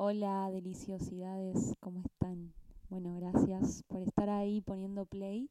[0.00, 2.54] Hola, deliciosidades, ¿cómo están?
[2.88, 5.50] Bueno, gracias por estar ahí poniendo play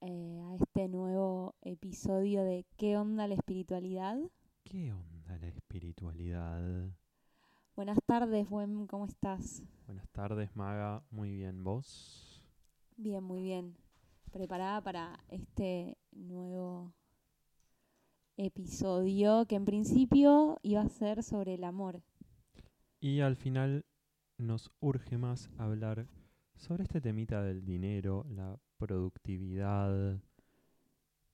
[0.00, 4.16] eh, a este nuevo episodio de ¿Qué onda la espiritualidad?
[4.62, 6.88] ¿Qué onda la espiritualidad?
[7.76, 9.62] Buenas tardes, buen, ¿cómo estás?
[9.84, 11.04] Buenas tardes, Maga.
[11.10, 12.42] Muy bien, ¿vos?
[12.96, 13.76] Bien, muy bien.
[14.32, 16.94] Preparada para este nuevo
[18.38, 22.02] episodio que en principio iba a ser sobre el amor.
[23.04, 23.84] Y al final
[24.38, 26.08] nos urge más hablar
[26.56, 30.18] sobre este temita del dinero, la productividad,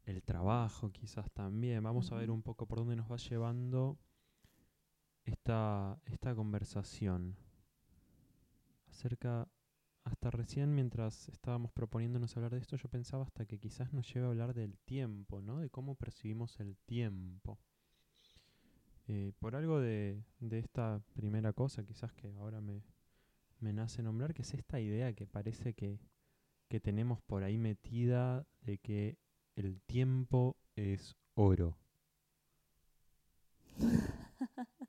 [0.04, 1.84] el trabajo quizás también.
[1.84, 4.00] Vamos a ver un poco por dónde nos va llevando
[5.22, 7.36] esta, esta conversación.
[8.88, 9.46] Acerca,
[10.02, 14.26] hasta recién mientras estábamos proponiéndonos hablar de esto, yo pensaba hasta que quizás nos lleve
[14.26, 15.60] a hablar del tiempo, ¿no?
[15.60, 17.60] De cómo percibimos el tiempo.
[19.12, 22.84] Eh, por algo de, de esta primera cosa, quizás que ahora me,
[23.58, 25.98] me nace nombrar, que es esta idea que parece que,
[26.68, 29.18] que tenemos por ahí metida de que
[29.56, 31.76] el tiempo es oro.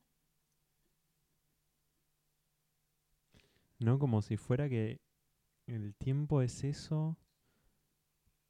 [3.80, 3.98] ¿No?
[3.98, 5.02] Como si fuera que
[5.66, 7.18] el tiempo es eso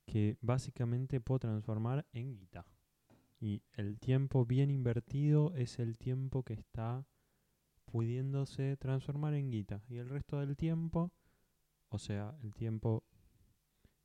[0.06, 2.66] que básicamente puedo transformar en guita.
[3.42, 7.08] Y el tiempo bien invertido es el tiempo que está
[7.86, 9.81] pudiéndose transformar en guita.
[9.89, 11.11] Y el resto del tiempo,
[11.89, 13.03] o sea, el tiempo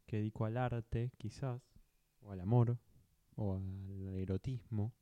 [0.07, 1.61] que dedico al arte, quizás,
[2.23, 2.79] o al amor,
[3.35, 4.95] o al erotismo,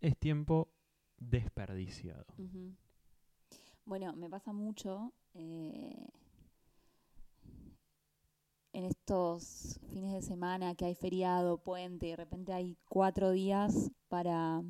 [0.00, 0.74] es tiempo
[1.16, 2.26] desperdiciado.
[3.84, 6.08] Bueno, me pasa mucho eh,
[8.72, 13.90] en estos fines de semana que hay feriado, puente, y de repente hay cuatro días
[14.08, 14.62] para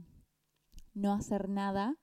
[0.94, 1.96] no hacer nada.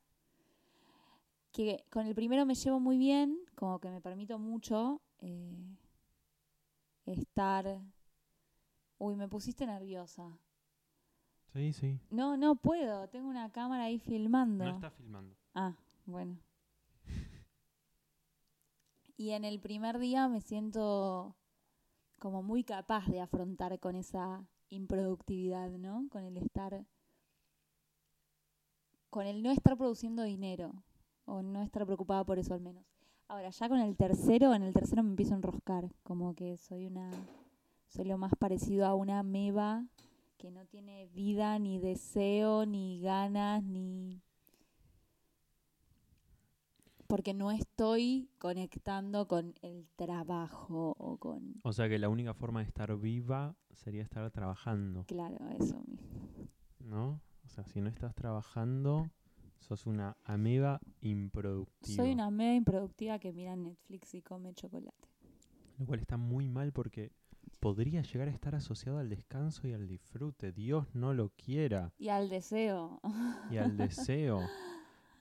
[1.51, 5.77] Que con el primero me llevo muy bien, como que me permito mucho eh,
[7.05, 7.81] estar.
[8.99, 10.37] Uy, me pusiste nerviosa.
[11.53, 11.99] Sí, sí.
[12.11, 14.65] No, no puedo, tengo una cámara ahí filmando.
[14.65, 15.35] No está filmando.
[15.53, 16.37] Ah, bueno.
[19.19, 21.35] Y en el primer día me siento
[22.19, 26.07] como muy capaz de afrontar con esa improductividad, ¿no?
[26.09, 26.85] Con el estar,
[29.09, 30.73] con el no estar produciendo dinero,
[31.25, 32.85] o no estar preocupada por eso al menos.
[33.27, 36.85] Ahora, ya con el tercero, en el tercero me empiezo a enroscar, como que soy
[36.85, 37.11] una,
[37.89, 39.85] soy lo más parecido a una meba
[40.37, 44.21] que no tiene vida, ni deseo, ni ganas, ni
[47.07, 51.55] porque no estoy conectando con el trabajo o con...
[51.63, 56.49] O sea que la única forma de estar viva sería estar trabajando, Claro, eso mismo.
[56.79, 57.21] ¿no?
[57.45, 59.09] O sea, si no estás trabajando,
[59.59, 62.03] sos una ameba improductiva.
[62.03, 65.07] Soy una media improductiva que mira Netflix y come chocolate.
[65.77, 67.11] Lo cual está muy mal porque
[67.59, 70.51] podría llegar a estar asociado al descanso y al disfrute.
[70.51, 71.93] Dios no lo quiera.
[71.97, 72.99] Y al deseo.
[73.49, 74.41] Y al deseo.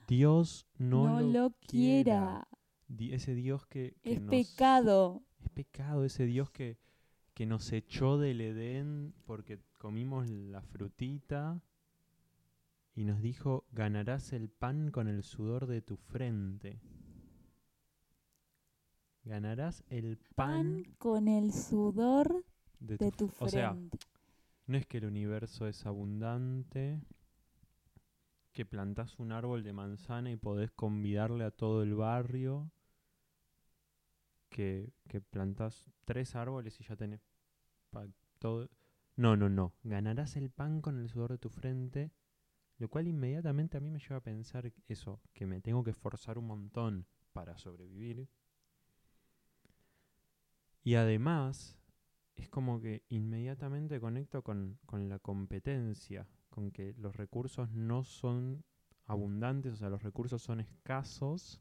[0.07, 2.47] Dios no, No, lo quiera.
[2.99, 5.23] Ese Dios que, que Es nos- pecado.
[5.43, 6.79] Es pecado ese Dios que,
[7.35, 11.61] que nos echó del Edén porque comimos la frutita
[12.95, 16.81] y nos dijo, ganarás el pan con el sudor de tu frente.
[19.25, 22.45] Ganarás el Pan pan con el sudor
[22.79, 23.99] de, de tu tu f- O sea, frente.
[24.67, 27.01] no es que el universo es abundante,
[28.57, 32.73] que plantás un árbol de manzana y podés convidarle a todo el barrio,
[34.49, 37.21] que, que plantás tres árboles y ya tenés
[37.91, 38.09] pa-
[38.39, 38.69] todo.
[39.17, 39.75] No, no, no.
[39.85, 42.13] Ganarás el pan con el sudor de tu frente,
[42.79, 46.39] lo cual inmediatamente a mí me lleva a pensar eso, que me tengo que esforzar
[46.39, 48.29] un montón para sobrevivir.
[50.85, 51.77] Y además,
[52.37, 58.65] es como que inmediatamente conecto con, con la competencia, con que los recursos no son
[59.05, 61.61] abundantes, o sea, los recursos son escasos,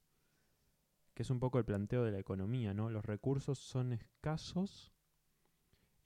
[1.16, 2.92] que es un poco el planteo de la economía, ¿no?
[2.92, 4.94] Los recursos son escasos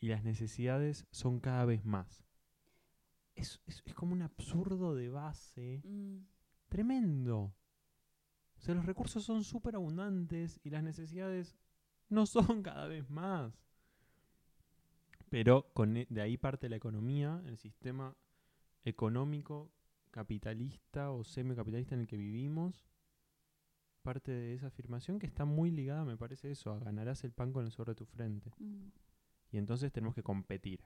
[0.01, 2.25] y las necesidades son cada vez más.
[3.35, 6.17] Es, es- es como un absurdo de base Mm,
[6.69, 7.55] tremendo.
[8.57, 11.55] O sea, los recursos son súper abundantes y las necesidades
[12.09, 13.53] no son cada vez más.
[15.29, 18.15] Pero con e- de ahí parte la economía, el sistema
[18.89, 19.71] económico
[20.11, 22.85] capitalista o semicapitalista en el que vivimos.
[24.01, 27.51] Parte de esa afirmación que está muy ligada, me parece eso, a ganarás el pan
[27.51, 28.51] con el sudor de tu frente.
[28.57, 28.91] mm.
[29.51, 30.83] Y entonces tenemos que competir.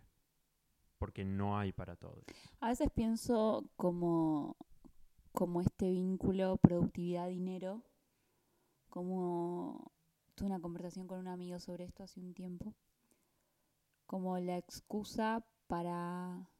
[0.98, 2.24] Porque no hay para todos.
[2.62, 4.56] A veces pienso como
[5.34, 7.84] como este vínculo productividad-dinero,
[8.90, 9.92] como
[10.36, 12.76] tuve una conversación con un amigo sobre esto hace un tiempo,
[14.06, 16.52] como la excusa para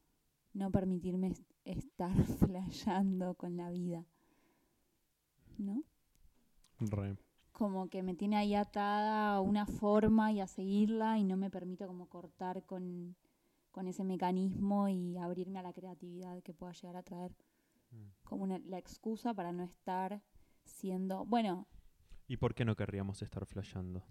[0.54, 4.04] no permitirme est- estar flasheando con la vida,
[5.58, 5.82] ¿no?
[6.80, 7.16] Re.
[7.52, 11.50] Como que me tiene ahí atada a una forma y a seguirla y no me
[11.50, 13.14] permito como cortar con,
[13.70, 17.32] con ese mecanismo y abrirme a la creatividad que pueda llegar a traer
[17.92, 18.08] Mm.
[18.24, 20.20] como una- la excusa para no estar
[20.64, 21.68] siendo, bueno,
[22.26, 24.02] ¿Y por qué no querríamos estar flasheando?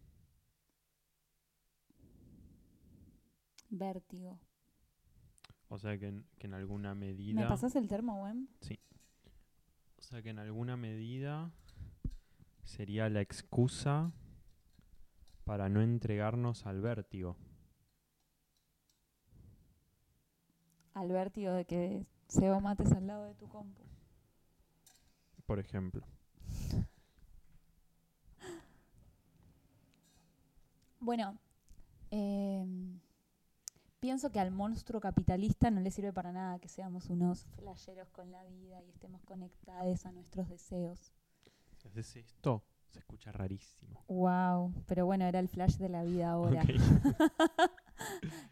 [3.69, 4.39] vértigo.
[5.73, 7.47] O sea que en, que en alguna ¿Me medida.
[7.47, 8.47] pasás el termo, Wem?
[9.97, 11.51] O sea que en alguna medida
[12.63, 14.11] sería la excusa
[15.45, 17.37] para no entregarnos al vértigo.
[20.93, 23.81] Al vértigo de que Sebo mates al lado de tu compu.
[25.47, 26.05] Por ejemplo.
[30.99, 31.35] Bueno,
[32.11, 32.99] em,
[34.03, 38.29] pienso que al monstruo capitalista no le sirve para nada que seamos unos flasheros con
[38.33, 41.13] la vida y estemos conectados a nuestros deseos.
[41.85, 44.03] Haces esto, se escucha rarísimo.
[44.09, 46.63] Wow, pero bueno, era el flash de la vida ahora.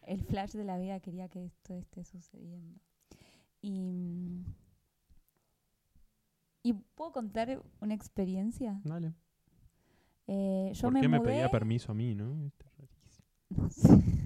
[0.03, 2.79] El flash de la vida quería que esto esté sucediendo.
[3.61, 4.45] Y, mm,
[6.63, 8.79] ¿y puedo contar una experiencia?
[8.85, 9.13] Dale.
[10.27, 12.45] Eh, yo ¿Por me qué me pedía permiso a mí, no?
[12.45, 12.65] Este,
[13.49, 14.11] rarísimo.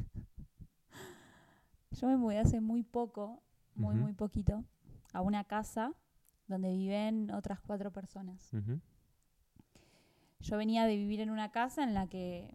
[1.95, 3.41] Yo me mudé hace muy poco,
[3.75, 4.65] muy, muy poquito,
[5.13, 5.93] a una casa
[6.47, 8.51] donde viven otras cuatro personas.
[10.41, 12.53] Yo venía de vivir en una casa en la que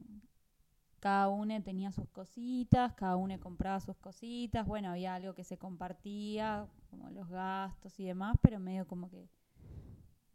[1.00, 5.56] cada uno tenía sus cositas, cada uno compraba sus cositas, bueno, había algo que se
[5.56, 9.28] compartía, como los gastos y demás, pero medio como que,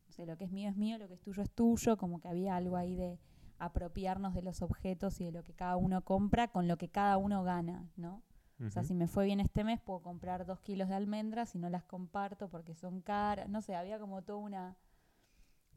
[0.07, 2.19] no sé, lo que es mío es mío, lo que es tuyo es tuyo, como
[2.19, 3.19] que había algo ahí de
[3.59, 7.17] apropiarnos de los objetos y de lo que cada uno compra con lo que cada
[7.17, 8.23] uno gana, ¿no?
[8.63, 11.59] O sea, si me fue bien este mes, puedo comprar dos kilos de almendras y
[11.59, 13.49] no las comparto porque son caras.
[13.49, 14.77] No sé, había como toda una,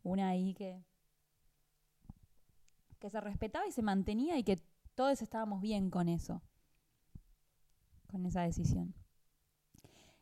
[0.05, 0.85] una ahí que,
[3.01, 4.61] que se respetaba y se mantenía y que
[4.95, 6.41] todos estábamos bien con eso,
[8.07, 8.95] con esa decisión.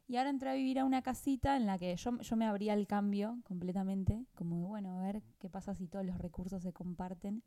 [0.09, 2.73] Y ahora entré a vivir a una casita en la que yo, yo me abría
[2.73, 6.73] el cambio completamente, como de, bueno, a ver qué pasa si todos los recursos se
[6.73, 7.43] comparten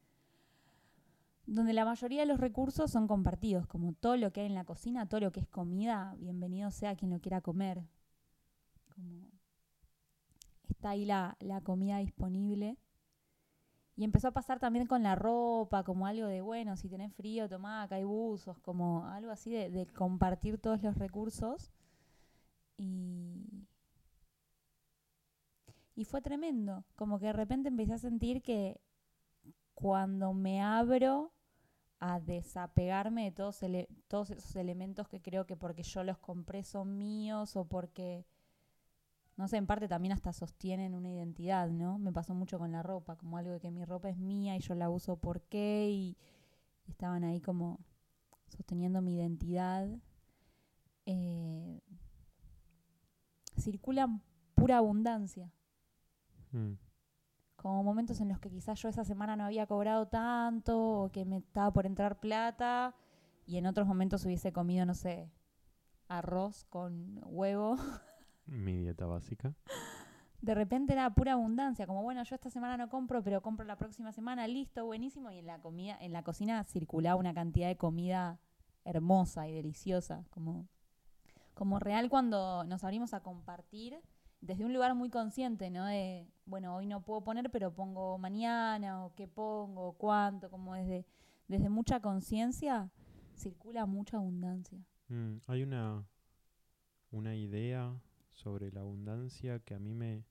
[1.50, 4.66] donde la mayoría de los recursos son compartidos, como todo lo que hay en la
[4.66, 7.82] cocina, todo lo que es comida, bienvenido sea quien lo quiera comer.
[8.94, 9.28] Como
[10.70, 12.78] está ahí la, la comida disponible.
[13.96, 17.50] Y empezó a pasar también con la ropa, como algo de, bueno, si tenés frío,
[17.50, 21.72] tomá, acá hay buzos, como algo así de, de compartir todos los recursos.
[22.78, 23.66] Y,
[25.96, 28.80] y fue tremendo, como que de repente empecé a sentir que
[29.74, 31.34] cuando me abro
[32.00, 37.56] a desapegarme de todos, esos elementos que creo que porque yo los compré son míos
[37.56, 38.26] o porque,
[39.36, 41.98] no sé, en parte también hasta sostienen una identidad, ¿no?
[41.98, 44.60] Me pasó mucho con la ropa, como algo de que mi ropa es mía y
[44.60, 46.18] yo la uso por qué y
[46.88, 47.80] estaban ahí como
[48.48, 49.90] sosteniendo mi identidad.
[51.06, 51.82] Eh,
[53.58, 54.22] circulan
[54.56, 55.52] pura abundancia
[56.52, 56.74] Mm.
[57.62, 61.26] Como momentos en los que quizás yo esa semana no había cobrado tanto o que
[61.26, 62.96] me estaba por entrar plata
[63.46, 65.30] y en otros momentos hubiese comido, no sé,
[66.08, 67.76] arroz con huevo.
[68.46, 69.54] Mi dieta básica.
[70.42, 73.76] De repente era pura abundancia, como bueno, yo esta semana no compro, pero compro la
[73.76, 75.30] próxima semana, listo, buenísimo.
[75.32, 78.40] Y en la comida, en la cocina circulaba una cantidad de comida
[78.86, 80.70] hermosa y deliciosa, como,
[81.54, 84.00] como real cuando nos abrimos a compartir
[84.42, 85.86] desde un lugar muy consciente, ¿no?
[85.86, 90.74] De, bueno, hoy no puedo poner, pero pongo mañana, o qué pongo, o cuánto, como
[90.76, 91.06] desde,
[91.48, 92.90] desde mucha conciencia
[93.36, 94.80] circula mucha abundancia.
[95.08, 96.06] Mm, Hay una,
[97.12, 97.94] una idea
[98.32, 100.24] sobre la abundancia que a mí me,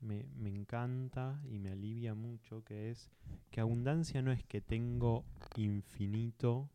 [0.00, 3.10] me, me encanta y me alivia mucho, que es
[3.50, 5.24] que abundancia no es que tengo
[5.56, 6.68] infinito,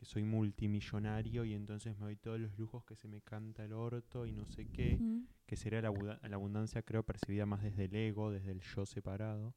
[0.00, 3.74] que soy multimillonario y entonces me doy todos los lujos que se me canta el
[3.74, 4.98] orto y no sé qué,
[5.44, 9.54] que sería la, la abundancia creo percibida más desde el ego, desde el yo separado,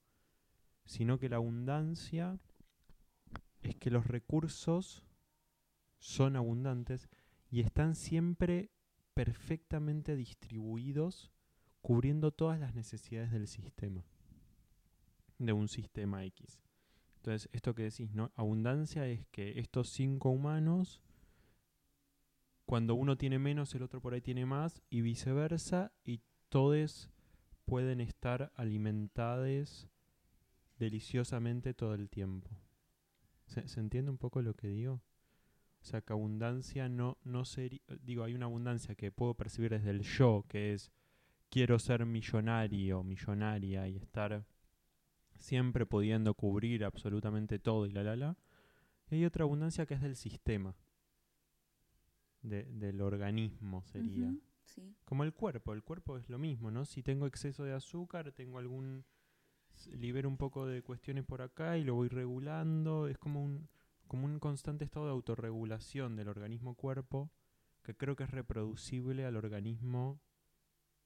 [0.84, 2.38] sino que la abundancia
[3.62, 5.06] es que los recursos
[6.00, 7.08] son abundantes
[7.50, 8.70] y están siempre
[9.14, 11.32] perfectamente distribuidos,
[11.82, 14.04] cubriendo todas las necesidades del sistema,
[15.40, 16.60] de un sistema X.
[17.24, 18.34] Entonces, esto que decís, ¿no?
[18.36, 21.02] Abundancia es que estos cinco humanos,
[22.66, 27.10] cuando uno tiene menos, el otro por ahí tiene más, y viceversa, y todos
[27.64, 29.88] pueden estar alimentados
[30.78, 32.50] deliciosamente todo el tiempo.
[33.46, 34.96] ¿Se, entiende un poco lo que digo?
[35.82, 37.80] O sea, que abundancia no, no sería...
[38.02, 40.92] Digo, hay una abundancia que puedo percibir desde el yo, que es
[41.50, 44.46] quiero ser millonario, millonaria y estar
[45.38, 48.38] siempre pudiendo cubrir absolutamente todo y la la la.
[49.10, 50.76] Y hay otra abundancia que es del sistema,
[52.42, 54.34] de- del organismo sería.
[54.66, 54.96] Sí.
[55.06, 56.86] Como el cuerpo, el cuerpo es lo mismo, ¿no?
[56.86, 59.06] Si tengo exceso de azúcar, tengo algún...
[59.92, 63.68] libero un poco de cuestiones por acá y lo voy regulando, es como un,
[64.08, 67.32] como un constante estado de autorregulación del organismo cuerpo
[67.82, 70.22] que creo que es reproducible al organismo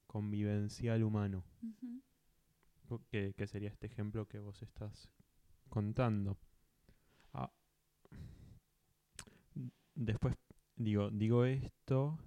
[0.05, 1.43] convivencial humano,
[3.09, 5.09] que, sería este ejemplo que vos estás
[5.69, 6.37] contando.
[7.33, 7.51] Ah,
[9.95, 10.35] Después
[10.75, 12.19] digo, digo esto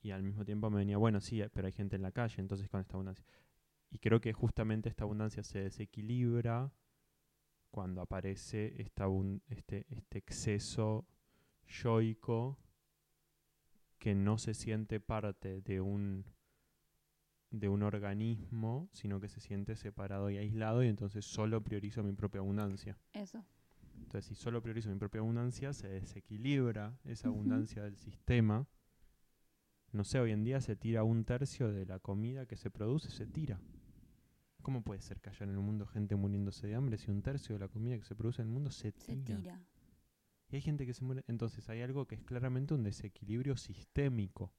[0.00, 2.68] y al mismo tiempo me venía, bueno, sí, pero hay gente en la calle, entonces
[2.68, 3.24] con esta abundancia.
[3.90, 6.72] Y creo que justamente esta abundancia se desequilibra
[7.70, 9.06] cuando aparece esta
[9.48, 11.06] este, este exceso
[11.66, 12.58] yoico
[13.98, 16.24] que no se siente parte de un
[17.50, 22.12] de un organismo, sino que se siente separado y aislado y entonces solo priorizo mi
[22.12, 22.98] propia abundancia.
[23.12, 23.44] Eso.
[23.96, 28.66] Entonces, si solo priorizo mi propia abundancia, se desequilibra esa abundancia del sistema.
[29.92, 33.10] No sé, hoy en día se tira un tercio de la comida que se produce,
[33.10, 33.60] se tira.
[34.62, 37.54] ¿Cómo puede ser que haya en el mundo gente muriéndose de hambre si un tercio
[37.54, 39.38] de la comida que se produce en el mundo se Se tira?
[39.40, 39.62] tira.
[40.50, 41.24] Y hay gente que se muere.
[41.26, 44.52] Entonces hay algo que es claramente un desequilibrio sistémico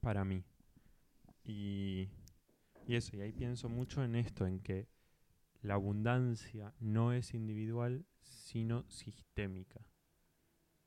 [0.00, 0.44] para mí.
[1.44, 2.08] Y,
[2.86, 4.88] y eso, y ahí pienso mucho en esto, en que
[5.62, 9.80] la abundancia no es individual, sino sistémica.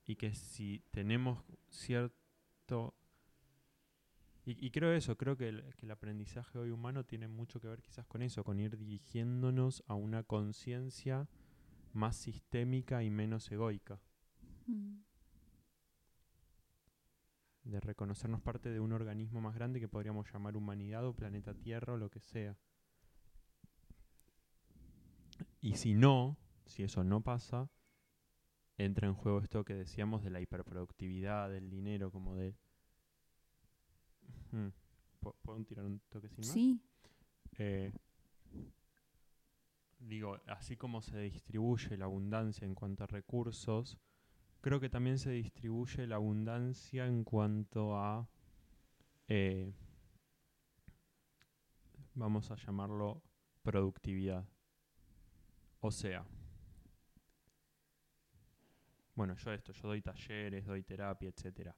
[0.06, 2.96] Y que si tenemos cierto...
[4.46, 7.82] Y, creo eso, creo que el, que el aprendizaje hoy humano tiene mucho que ver
[7.82, 11.30] quizás con eso, con ir dirigiéndonos a una conciencia
[11.94, 14.02] más sistémica y menos egoica,
[14.68, 15.04] Mm.
[17.64, 21.94] De reconocernos parte de un organismo más grande que podríamos llamar humanidad o planeta Tierra
[21.94, 22.58] o lo que sea.
[25.62, 27.70] Y si no, si eso no pasa,
[28.78, 32.56] entra en juego esto que decíamos de la hiperproductividad, del dinero, como de...
[34.52, 34.68] Hmm,
[35.22, 36.54] ¿Pu- ¿Puedo tirar un toque sin más?
[36.54, 36.82] Sí.
[37.58, 37.92] Eh,
[40.00, 43.98] digo, así como se distribuye la abundancia en cuanto a recursos,
[44.64, 48.26] creo que también se distribuye la abundancia en cuanto a,
[49.28, 49.74] eh,
[52.16, 53.22] vamos a llamarlo,
[53.62, 54.48] productividad.
[55.82, 56.26] O sea,
[59.16, 61.76] bueno, yo esto, yo doy talleres, doy terapia, etcétera.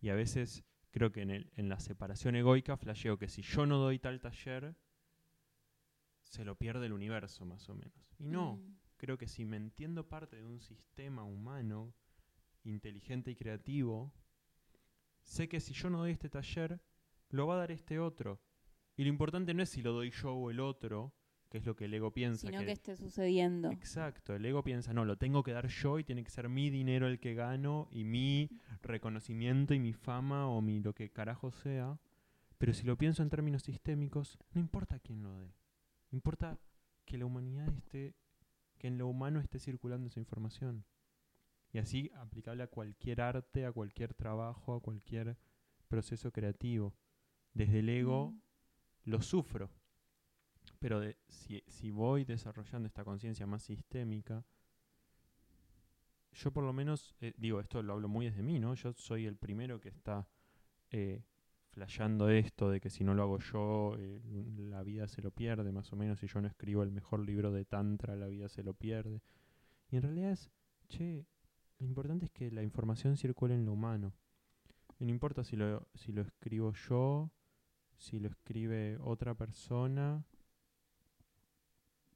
[0.00, 3.66] Y a veces creo que en, el, en la separación egoica flasheo que si yo
[3.66, 4.74] no doy tal taller,
[6.24, 7.94] se lo pierde el universo más o menos.
[8.18, 8.76] Y no, Mm.
[8.96, 11.94] creo que si me entiendo parte de un sistema humano
[12.70, 14.12] inteligente y creativo,
[15.22, 16.80] sé que si yo no doy este taller,
[17.30, 18.40] lo va a dar este otro.
[18.96, 21.14] Y lo importante no es si lo doy yo o el otro,
[21.48, 22.46] que es lo que el ego piensa.
[22.46, 23.70] Sino que que esté sucediendo.
[23.70, 26.70] Exacto, el ego piensa, no, lo tengo que dar yo y tiene que ser mi
[26.70, 28.50] dinero el que gano y mi
[28.82, 31.98] reconocimiento y mi fama o mi lo que carajo sea.
[32.58, 35.52] Pero si lo pienso en términos sistémicos, no importa quién lo dé.
[36.10, 36.58] Importa
[37.04, 38.14] que la humanidad esté,
[38.78, 40.84] que en lo humano esté circulando esa información.
[41.76, 45.36] Y así aplicable a cualquier arte, a cualquier trabajo, a cualquier
[45.88, 46.94] proceso creativo.
[47.52, 49.10] Desde el ego Mm.
[49.10, 49.68] lo sufro.
[50.78, 54.42] Pero de- si, si voy desarrollando esta conciencia más sistémica,
[56.32, 58.72] yo por lo menos, eh, digo, esto lo hablo muy desde mí, ¿no?
[58.74, 60.26] Yo soy el primero que está
[60.92, 61.24] eh,
[61.72, 64.22] flasheando esto de que si no lo hago yo, eh,
[64.70, 66.20] la vida se lo pierde, más o menos.
[66.20, 69.20] Si yo no escribo el mejor libro de Tantra, la vida se lo pierde.
[69.90, 70.50] Y en realidad es,
[70.88, 71.26] che,
[71.78, 74.12] lo importante es que la información circule en lo humano.
[74.98, 77.30] Y no importa si lo, si lo escribo yo,
[77.98, 80.24] si lo escribe otra persona.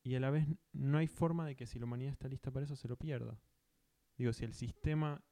[0.03, 2.65] Y a la vez no hay forma de que si la humanidad está lista para
[2.65, 3.39] eso se lo pierda.
[4.17, 5.23] Digo, si el sistema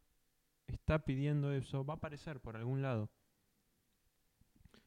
[0.66, 3.10] está pidiendo eso, va a aparecer por algún lado.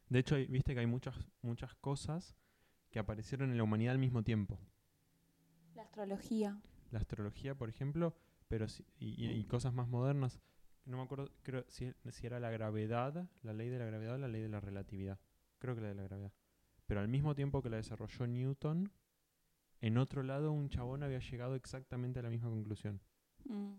[0.10, 2.36] De hecho, hay- viste que hay muchas, muchas cosas
[2.92, 4.60] que aparecieron en la humanidad al mismo tiempo.
[5.74, 6.62] La astrología.
[6.92, 8.14] La astrología, por ejemplo,
[8.51, 10.39] pero si- y, y- cosas más modernas.
[10.84, 14.17] No me acuerdo, creo si, si era la gravedad, la ley de la gravedad o
[14.17, 15.20] la ley de la relatividad.
[15.60, 16.34] Creo que la de la gravedad.
[16.86, 18.91] Pero al mismo tiempo que la desarrolló Newton,
[19.79, 23.00] en otro lado un chabón había llegado exactamente a la misma conclusión.
[23.46, 23.74] Mm.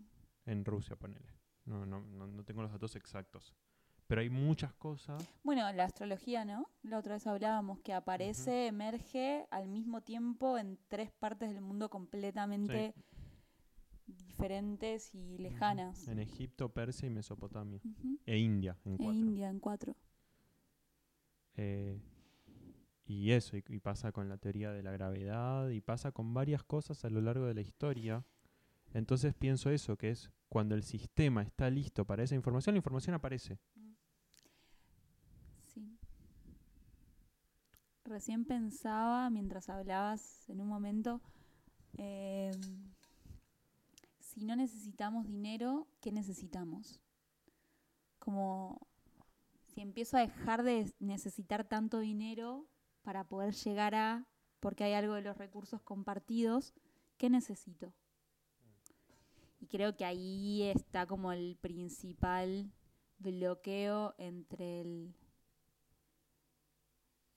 [0.46, 1.28] En Rusia, ponele.
[1.66, 3.54] No, no, no, no tengo los datos exactos.
[4.06, 5.22] pero hay muchas cosas.
[5.42, 6.66] Bueno, la astrología, ¿no?
[6.82, 11.88] La otra vez hablábamos que aparece, emerge al mismo tiempo en tres partes del mundo
[11.88, 12.94] completamente
[14.06, 16.08] diferentes y lejanas.
[16.08, 17.80] En Egipto, Persia y Mesopotamia.
[18.26, 19.14] E India, en E cuatro.
[19.14, 19.96] India en cuatro.
[21.54, 22.00] Eh,
[23.04, 26.62] y eso, y, y pasa con la teoría de la gravedad, y pasa con varias
[26.62, 28.24] cosas a lo largo de la historia.
[28.94, 33.14] Entonces pienso eso, que es cuando el sistema está listo para esa información, la información
[33.14, 33.58] aparece.
[35.62, 35.98] Sí.
[38.04, 41.22] Recién pensaba, mientras hablabas en un momento,
[41.96, 42.60] em,
[44.32, 47.00] si no necesitamos dinero, ¿qué necesitamos?
[48.18, 48.88] Como
[49.66, 52.66] si empiezo a dejar de necesitar tanto dinero
[53.02, 54.26] para poder llegar a,
[54.58, 56.72] porque hay algo de los recursos compartidos,
[57.18, 57.92] ¿qué necesito?
[59.60, 62.72] Y creo que ahí está como el principal
[63.18, 65.14] bloqueo entre el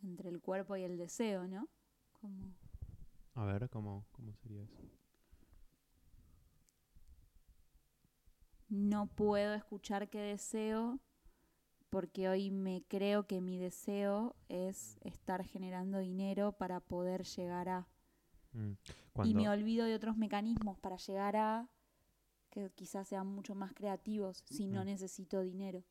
[0.01, 1.67] entre el cuerpo y el deseo, ¿no?
[3.33, 4.79] A ver, ¿cómo, cómo sería eso?
[8.75, 10.99] No puedo escuchar qué deseo
[11.89, 17.87] porque hoy me creo que mi deseo es estar generando dinero para poder llegar a
[18.53, 18.73] Mm.
[19.23, 21.69] y me olvido de otros mecanismos para llegar a
[22.49, 24.85] que quizás sean mucho más creativos si no Mm.
[24.85, 25.83] necesito dinero.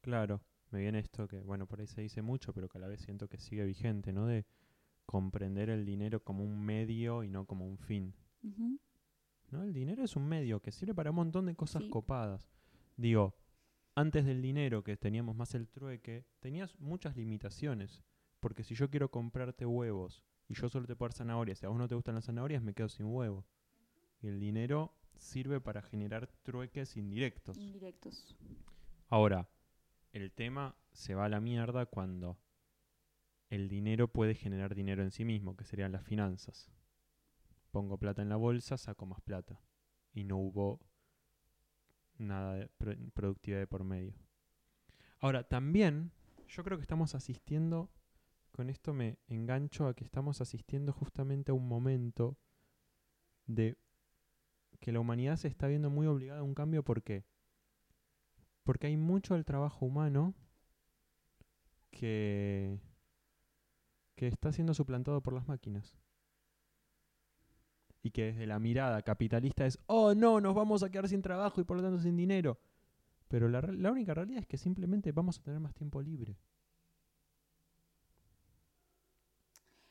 [0.00, 0.40] claro,
[0.70, 3.00] me viene esto que, bueno, por ahí se dice mucho, pero que a la vez
[3.00, 4.26] siento que sigue vigente, ¿no?
[4.26, 4.46] De
[5.06, 8.14] comprender el dinero como un medio y no como un fin.
[9.52, 9.62] ¿No?
[9.62, 11.90] El dinero es un medio que sirve para un montón de cosas Sí.
[11.90, 12.50] copadas.
[12.96, 13.34] Digo,
[13.94, 18.02] antes del dinero, que teníamos más el trueque, tenías muchas limitaciones.
[18.40, 21.68] Porque si yo quiero comprarte huevos y yo solo te puedo dar zanahorias y a
[21.68, 23.44] vos no te gustan las zanahorias, me quedo sin huevo.
[24.22, 27.58] Y el dinero sirve para generar trueques indirectos.
[27.58, 28.36] Indirectos.
[29.08, 29.48] Ahora,
[30.12, 32.38] el tema se va a la mierda cuando
[33.50, 36.70] el dinero puede generar dinero en sí mismo, que serían las finanzas.
[37.70, 39.60] Pongo plata en la bolsa, saco más plata.
[40.12, 40.80] Y no hubo
[42.18, 44.14] nada de pro- productividad de por medio.
[45.20, 46.12] Ahora, también
[46.48, 47.90] yo creo que estamos asistiendo,
[48.50, 52.36] con esto me engancho a que estamos asistiendo justamente a un momento
[53.46, 53.76] de
[54.80, 56.82] que la humanidad se está viendo muy obligada a un cambio.
[56.82, 57.24] ¿Por qué?
[58.64, 60.34] Porque hay mucho del trabajo humano
[61.90, 62.78] que,
[64.16, 65.96] que está siendo suplantado por las máquinas.
[68.02, 71.60] Y que desde la mirada capitalista es, oh no, nos vamos a quedar sin trabajo
[71.60, 72.58] y por lo tanto sin dinero.
[73.28, 76.36] Pero la, la única realidad es que simplemente vamos a tener más tiempo libre.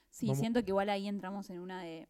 [0.10, 2.08] Sí, Vamos- siento que igual ahí entramos en una de...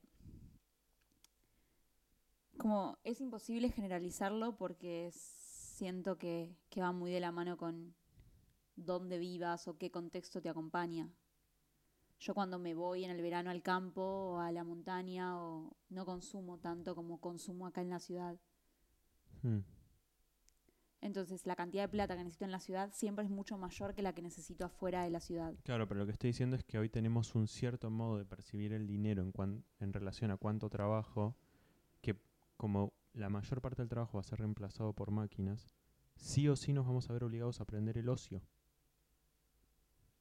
[2.58, 7.96] Como es imposible generalizarlo porque siento que, que va muy de la mano con
[8.76, 11.10] dónde vivas o qué contexto te acompaña.
[12.20, 16.06] Yo cuando me voy en el verano al campo o a la montaña o no
[16.06, 18.38] consumo tanto como consumo acá en la ciudad.
[19.42, 19.60] Hmm.
[21.02, 24.02] Entonces la cantidad de plata que necesito en la ciudad siempre es mucho mayor que
[24.02, 25.54] la que necesito afuera de la ciudad.
[25.64, 28.74] Claro, pero lo que estoy diciendo es que hoy tenemos un cierto modo de percibir
[28.74, 31.38] el dinero en, cuan- en relación a cuánto trabajo,
[32.02, 32.20] que
[32.58, 35.74] como la mayor parte del trabajo va a ser reemplazado por máquinas,
[36.18, 38.42] sí o sí nos vamos a ver obligados a aprender el ocio.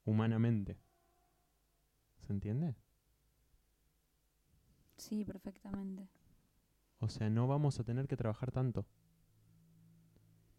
[0.04, 0.78] Humanamente.
[2.28, 2.76] ¿Se entiende?
[4.98, 6.10] Sí, perfectamente.
[7.00, 8.84] O sea, no vamos a tener que trabajar tanto.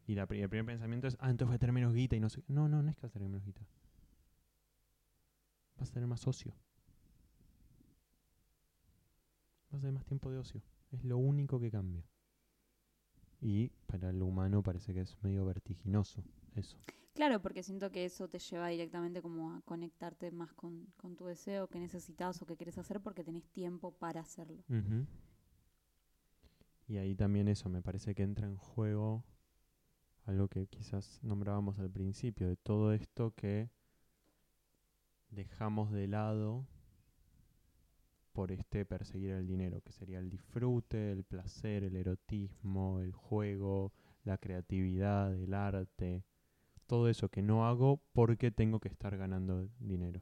[0.07, 2.29] Y la, el primer pensamiento es, ah, entonces voy a tener menos guita y no
[2.29, 2.41] sé.
[2.41, 2.51] qué".
[2.51, 3.61] No, no, no es que vas a tener menos guita.
[5.77, 6.55] Vas a tener más ocio.
[9.69, 10.63] Vas a tener más tiempo de ocio.
[10.91, 12.03] Es lo único que cambia.
[13.41, 16.23] Y para el humano parece que es medio vertiginoso
[16.55, 16.77] eso.
[17.13, 21.67] Claro, porque siento que eso te lleva directamente como a conectarte más con, tu deseo
[21.67, 24.63] que necesitas o que quieres hacer porque tenés tiempo para hacerlo.
[26.87, 29.23] Y ahí también eso, me parece que entra en juego
[30.25, 33.69] algo que quizás nombrábamos al principio, de todo esto que
[35.29, 36.67] dejamos de lado
[38.31, 43.91] por este perseguir el dinero, que sería el disfrute, el placer, el erotismo, el juego,
[44.23, 46.23] la creatividad, el arte,
[46.89, 50.21] todo eso que no hago porque tengo que estar ganando dinero.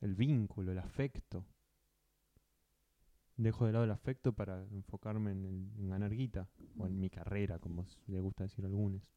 [0.00, 1.46] El vínculo, el afecto
[3.38, 6.46] dejo de lado el afecto para enfocarme en, el- en ganar guita
[6.76, 9.10] o en mi carrera, como le gusta decir a algunos.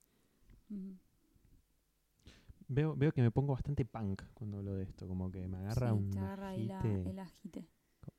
[2.68, 5.94] Veo, veo que me pongo bastante punk cuando hablo de esto, como que me agarra
[5.94, 7.68] Sí, un te agarra agite, el agite.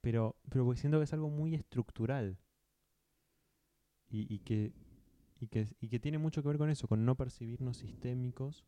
[0.03, 2.37] pero, pero porque siento que es algo muy estructural
[4.11, 4.73] y, y que,
[5.42, 8.64] y, que, y que tiene mucho que ver con eso, con no percibirnos sistémicos,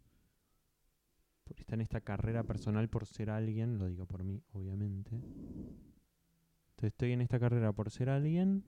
[1.44, 5.14] por estar en esta carrera personal por ser alguien, lo digo por mí, obviamente.
[5.14, 8.64] Entonces estoy en esta carrera por ser alguien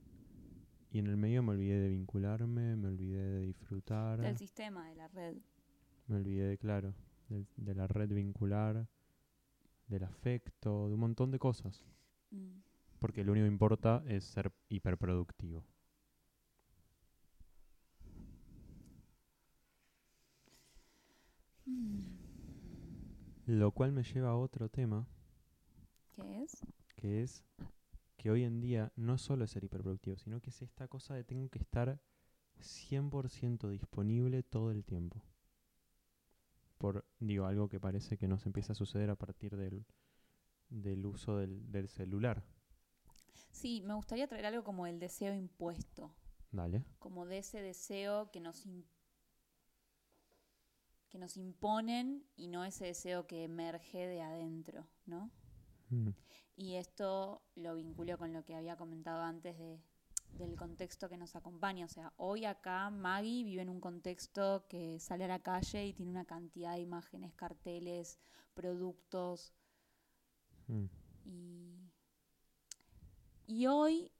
[0.89, 4.21] y en el medio me olvidé de vincularme, me olvidé de disfrutar.
[4.21, 5.35] Del sistema, de la red.
[6.07, 6.93] Me olvidé de, claro,
[7.27, 8.87] del- de, la red vincular,
[9.87, 11.83] del afecto, de un montón de cosas.
[12.31, 12.61] Mm.
[12.99, 15.65] Porque lo único que importa es ser hiperproductivo.
[23.45, 25.07] Lo cual me lleva a otro tema,
[26.15, 26.65] ¿Qué es?
[26.95, 27.43] que es
[28.17, 31.23] que hoy en día no solo es ser hiperproductivo, sino que es esta cosa de
[31.23, 32.01] tengo que estar
[32.59, 35.21] 100% disponible todo el tiempo.
[36.77, 39.85] Por, digo, algo que parece que nos empieza a suceder a partir del,
[40.69, 42.43] del uso del, del celular.
[43.51, 46.13] Sí, me gustaría traer algo como el deseo impuesto.
[46.51, 46.85] Dale.
[46.99, 48.65] como de ese deseo que nos
[51.09, 55.31] que nos imponen y no ese deseo que emerge de adentro, ¿no?
[55.89, 56.09] Mm,
[56.57, 59.79] Y esto lo vinculo con lo que había comentado antes de,
[60.31, 61.85] del contexto que nos acompaña.
[61.85, 65.93] O sea, hoy acá Maggie vive en un contexto que sale a la calle y
[65.93, 68.19] tiene una cantidad de imágenes, carteles,
[68.53, 69.53] productos,
[70.67, 70.85] mm,
[71.25, 71.91] y,
[73.47, 74.11] y hoy.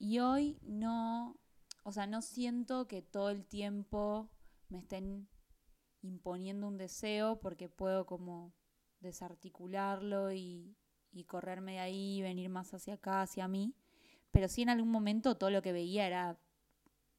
[0.00, 1.36] Y hoy no.
[1.88, 4.28] O sea, no siento que todo el tiempo
[4.68, 5.26] me estén
[6.02, 8.52] imponiendo un deseo porque puedo como
[9.00, 10.76] desarticularlo y,
[11.12, 13.72] y correrme de ahí y venir más hacia acá, hacia mí.
[14.32, 16.38] Pero sí en algún momento todo lo que veía era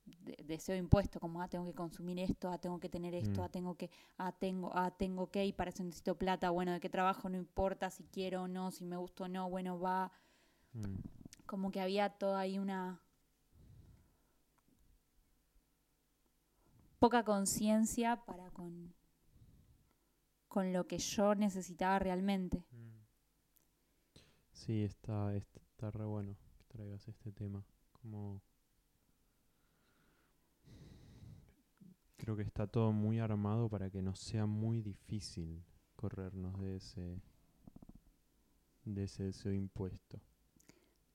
[0.05, 3.45] de- deseo impuesto, como, ah, tengo que consumir esto, ah, tengo que tener esto, Mm.
[3.45, 6.79] ah, tengo que, ah, tengo, ah, tengo que, y para eso necesito plata, bueno, de
[6.79, 10.11] qué trabajo, no importa si quiero o no, si me gusta o no, bueno, va,
[10.73, 10.83] mm.
[11.47, 13.01] como que había toda ahí una
[16.99, 18.93] poca conciencia para con,
[20.47, 22.63] con lo que yo necesitaba realmente.
[24.51, 27.63] Sí, está, está re bueno que traigas este tema.
[27.93, 28.41] Como
[32.17, 35.63] creo que está todo muy armado para que nos sea muy difícil
[35.95, 37.21] corrernos de ese
[38.85, 40.19] de ese deseo impuesto.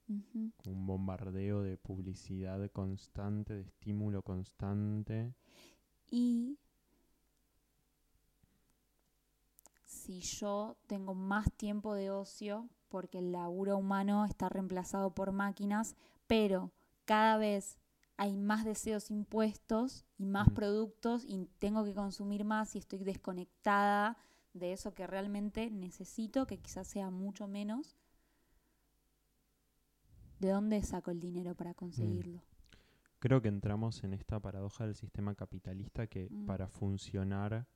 [0.07, 5.35] Un bombardeo de publicidad constante, de estímulo constante.
[6.16, 6.61] Y
[9.85, 15.96] si yo tengo más tiempo de ocio, porque el laburo humano está reemplazado por máquinas,
[16.29, 16.70] pero
[17.05, 17.79] cada vez
[18.16, 24.16] hay más deseos impuestos y más productos y tengo que consumir más y estoy desconectada
[24.53, 27.96] de eso que realmente necesito, que quizás sea mucho menos.
[30.38, 32.40] ¿De dónde saco el dinero para conseguirlo?
[33.24, 36.44] Creo que entramos en esta paradoja del sistema capitalista que Mm.
[36.44, 37.66] para funcionar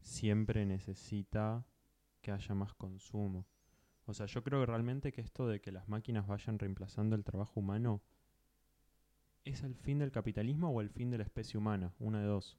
[0.00, 1.66] siempre necesita
[2.22, 3.46] que haya más consumo.
[4.06, 7.24] O sea, yo creo que realmente que esto de que las máquinas vayan reemplazando el
[7.24, 8.00] trabajo humano
[9.44, 12.56] es el fin del capitalismo o el fin de la especie humana, una de dos.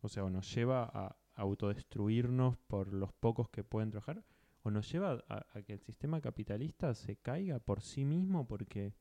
[0.00, 4.24] O sea, o nos lleva a autodestruirnos por los pocos que pueden trabajar,
[4.64, 8.92] o nos lleva a, a que el sistema capitalista se caiga por sí mismo porque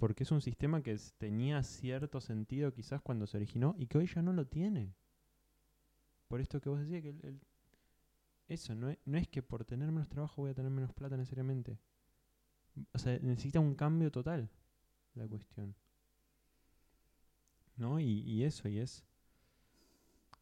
[0.00, 4.06] porque es un sistema que tenía cierto sentido quizás cuando se originó y que hoy
[4.06, 4.94] ya no lo tiene.
[6.26, 7.14] Por esto que vos decías, que
[8.48, 11.18] eso, no es, no es que por tener menos trabajo voy a tener menos plata
[11.18, 11.78] necesariamente.
[12.94, 14.48] O sea, necesita un cambio total
[15.14, 15.76] la cuestión.
[17.76, 18.00] ¿No?
[18.00, 19.04] Y, eso, y es...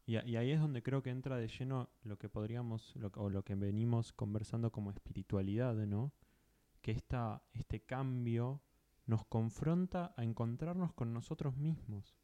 [0.05, 3.55] Y, ahí es donde creo que entra de lleno lo que podríamos, o lo que
[3.55, 6.13] venimos conversando como espiritualidad, ¿no?
[6.81, 8.61] Que esta, este cambio
[9.09, 12.15] nos confronta a encontrarnos con nosotros mismos.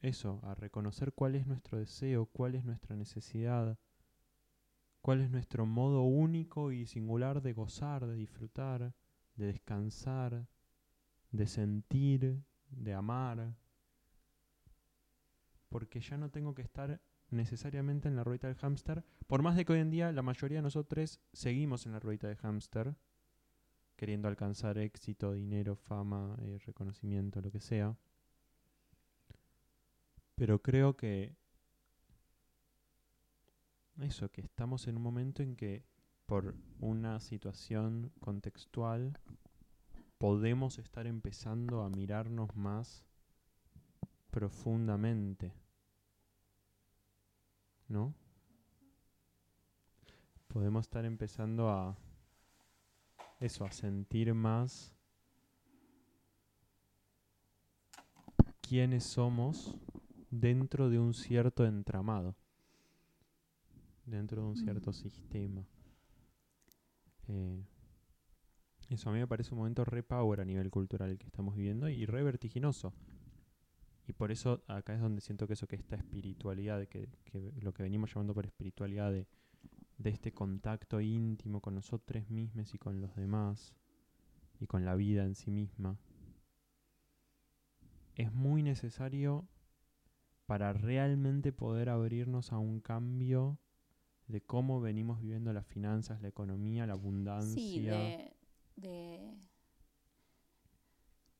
[0.00, 3.78] Eso, a reconocer cuál es nuestro deseo, cuál es nuestra necesidad,
[5.02, 8.94] cuál es nuestro modo único y singular de gozar, de disfrutar,
[9.34, 10.48] de descansar,
[11.32, 13.54] de sentir, de amar.
[15.68, 19.66] Porque ya no tengo que estar necesariamente en la ruedita del hámster, por más de
[19.66, 22.96] que hoy en día la mayoría de nosotros seguimos en la ruedita de hámster,
[23.98, 27.96] queriendo alcanzar éxito, dinero, fama, eh, reconocimiento, lo que sea.
[30.36, 31.34] Pero creo que
[34.00, 35.84] eso, que estamos en un momento en que
[36.26, 39.18] por una situación contextual
[40.16, 43.04] podemos estar empezando a mirarnos más
[44.30, 45.52] profundamente.
[47.88, 48.14] ¿No?
[50.46, 51.96] Podemos estar empezando a
[53.40, 54.94] eso, a sentir más
[58.60, 59.76] quiénes somos
[60.30, 62.36] dentro de un cierto entramado,
[64.04, 64.94] dentro de un cierto Mm.
[64.94, 65.66] sistema.
[67.28, 67.62] Eh,
[68.90, 71.88] eso a mí me parece un momento re power a nivel cultural que estamos viviendo
[71.88, 72.92] y re vertiginoso.
[74.06, 77.74] Y por eso acá es donde siento que eso, que esta espiritualidad, que, que lo
[77.74, 79.26] que venimos llamando por espiritualidad de,
[79.98, 83.74] de este contacto íntimo con nosotros mismos y con los demás
[84.60, 85.96] y con la vida en sí misma,
[88.14, 89.46] es muy necesario
[90.46, 93.58] para realmente poder abrirnos a un cambio
[94.26, 97.54] de cómo venimos viviendo las finanzas, la economía, la abundancia.
[97.54, 98.32] Sí, de,
[98.76, 99.36] de,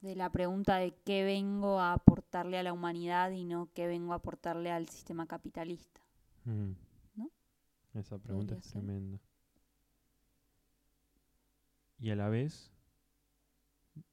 [0.01, 4.13] de la pregunta de qué vengo a aportarle a la humanidad y no qué vengo
[4.13, 6.01] a aportarle al sistema capitalista.
[6.45, 6.73] Mm.
[7.93, 9.21] Esa pregunta es tremenda.
[11.99, 12.73] Y a la vez,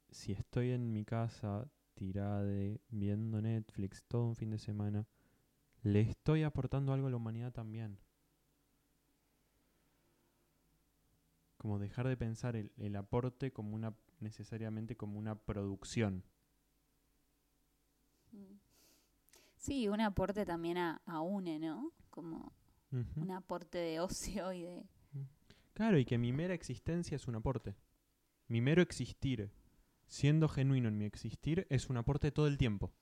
[0.09, 5.05] si estoy en mi casa tirada de- viendo Netflix todo un fin de semana,
[5.83, 7.99] le estoy aportando algo a la humanidad también.
[11.57, 16.23] Como dejar de pensar el, el aporte como una necesariamente como una producción.
[19.57, 21.91] Sí, un aporte también a, a UNE, ¿no?
[22.09, 22.53] Como
[23.15, 24.83] Un aporte de ocio y de...
[25.73, 27.75] Claro, y que mi mera existencia es un aporte.
[28.47, 29.51] Mi mero existir,
[30.07, 32.93] siendo genuino en mi existir, es un aporte todo el tiempo.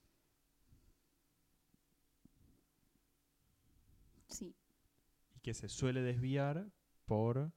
[4.28, 4.54] Sí,
[5.36, 6.66] Y que se suele desviar
[7.06, 7.52] por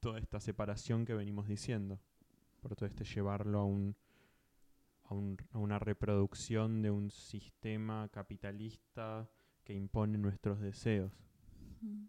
[0.00, 1.98] toda esta separación que venimos diciendo.
[2.60, 3.96] Por todo este llevarlo a un
[5.08, 9.28] a, un- a una reproducción de un sistema capitalista
[9.66, 11.12] que impone nuestros deseos.
[11.80, 12.06] Mm.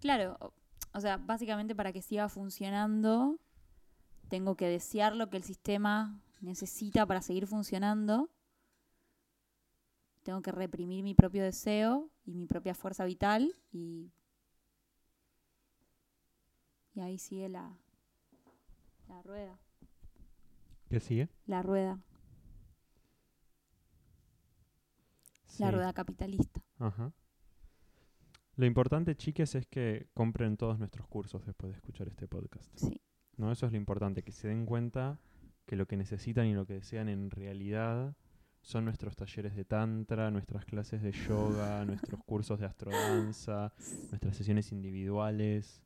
[0.00, 0.52] Claro, o,
[0.92, 3.40] o sea, básicamente para que siga funcionando,
[4.28, 8.28] tengo que desear lo que el sistema necesita para seguir funcionando.
[10.22, 14.12] Tengo que reprimir mi propio deseo y mi propia fuerza vital y,
[16.94, 17.78] y ahí sigue la,
[19.08, 19.58] la rueda.
[20.90, 21.30] ¿Qué sigue?
[21.46, 21.98] La rueda,
[25.58, 26.60] la rueda capitalista.
[26.78, 27.12] Ajá.
[28.56, 32.70] Lo importante, chiques, es que compren todos nuestros cursos después de escuchar este podcast.
[32.76, 33.00] Sí.
[33.36, 33.52] ¿no?
[33.52, 35.20] Eso es lo importante, que se den cuenta
[35.64, 38.16] que lo que necesitan y lo que desean en realidad
[38.60, 43.72] son nuestros talleres de tantra, nuestras clases de yoga, nuestros cursos de astrodanza,
[44.10, 45.82] nuestras sesiones individuales,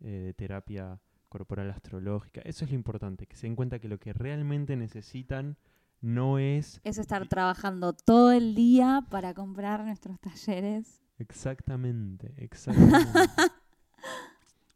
[0.00, 2.42] eh, de terapia corporal astrológica.
[2.42, 5.56] Eso es lo importante, que se den cuenta que lo que realmente necesitan
[6.02, 11.00] no es Es estar trabajando todo el día para comprar nuestros talleres.
[11.18, 13.08] Exactamente, exactamente.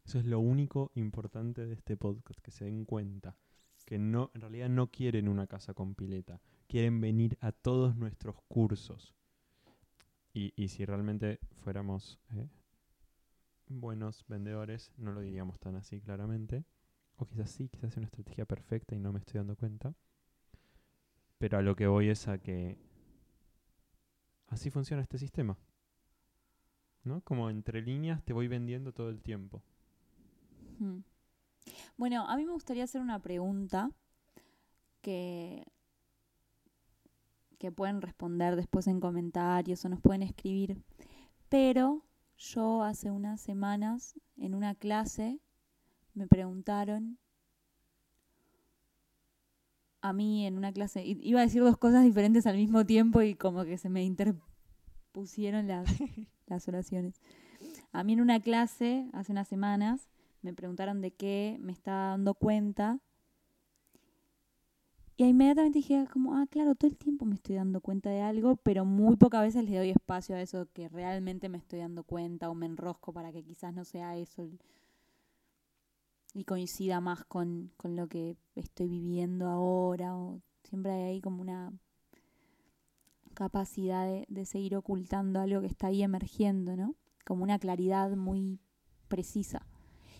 [0.06, 3.36] Eso es lo único importante de este podcast, que se den cuenta
[3.84, 8.36] que no, en realidad no quieren una casa con pileta, quieren venir a todos nuestros
[8.48, 9.14] cursos.
[10.32, 12.48] Y, y si realmente fuéramos eh,
[13.68, 16.64] buenos vendedores, no lo diríamos tan así claramente.
[17.16, 19.94] O quizás sí, quizás es una estrategia perfecta y no me estoy dando cuenta.
[21.38, 22.78] Pero a lo que voy es a que
[24.48, 25.58] así funciona este sistema.
[27.06, 27.20] ¿no?
[27.22, 29.62] Como entre líneas te voy vendiendo todo el tiempo.
[31.96, 33.90] Bueno, a mí me gustaría hacer una pregunta
[35.00, 35.64] que,
[37.58, 40.82] que pueden responder después en comentarios o nos pueden escribir.
[41.48, 42.02] Pero
[42.36, 45.40] yo hace unas semanas en una clase
[46.12, 47.18] me preguntaron
[50.08, 53.34] a mí en una clase, iba a decir dos cosas diferentes al mismo tiempo y
[53.34, 55.86] como que se me interpusieron las,
[56.46, 57.20] las oraciones.
[57.92, 60.08] A mí en una clase hace unas semanas
[60.42, 63.00] me preguntaron de qué me estaba dando cuenta.
[65.18, 68.56] Y inmediatamente dije, como, ah, claro, todo el tiempo me estoy dando cuenta de algo,
[68.56, 72.50] pero muy pocas veces le doy espacio a eso que realmente me estoy dando cuenta
[72.50, 74.60] o me enrosco para que quizás no sea eso el-
[76.36, 80.14] y coincida más con, con lo que estoy viviendo ahora.
[80.14, 81.72] O siempre hay ahí como una
[83.32, 86.94] capacidad de, de seguir ocultando algo que está ahí emergiendo, ¿no?
[87.24, 88.60] Como una claridad muy
[89.08, 89.66] precisa.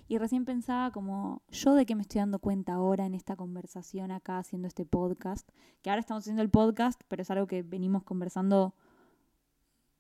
[0.09, 4.11] Y recién pensaba como yo de qué me estoy dando cuenta ahora en esta conversación
[4.11, 5.47] acá haciendo este podcast,
[5.83, 8.75] que ahora estamos haciendo el podcast, pero es algo que venimos conversando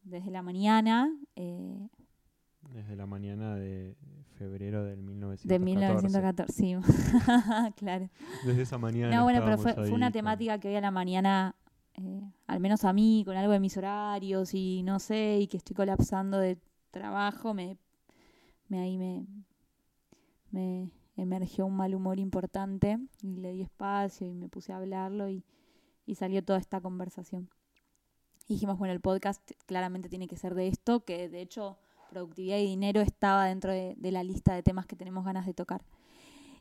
[0.02, 1.90] desde la mañana eh,
[2.72, 3.96] Desde la mañana de
[4.38, 5.48] febrero del 1914.
[5.48, 6.52] de 1914.
[6.52, 6.74] Sí,
[7.76, 8.08] claro.
[8.44, 9.16] Desde esa mañana.
[9.16, 11.54] No, bueno, pero fue, una con- temática que hoy a la mañana,
[11.94, 15.56] eh, al menos a mí, con algo de mis horarios y no sé, y que
[15.56, 16.58] estoy colapsando de
[16.90, 17.78] trabajo me,
[18.68, 19.26] me ahí me,
[20.50, 25.28] me emergió un mal humor importante y le di espacio y me puse a hablarlo
[25.28, 25.44] y,
[26.04, 27.48] y salió toda esta conversación.
[28.48, 32.58] Y dijimos, bueno, el podcast claramente tiene que ser de esto, que de hecho productividad
[32.58, 35.84] y dinero estaba dentro de, de la lista de temas que tenemos ganas de tocar.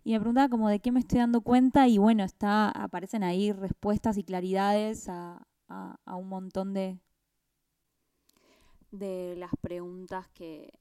[0.04, 3.52] Y me preguntaba como de qué me estoy dando cuenta y bueno, está, aparecen ahí
[3.52, 7.00] respuestas y claridades a, a, a un montón de,
[8.92, 10.72] de las preguntas que,